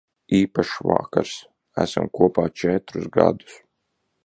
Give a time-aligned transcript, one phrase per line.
[0.35, 1.33] Īpašs vakars.
[1.85, 3.63] Esam kopā četrus gadus.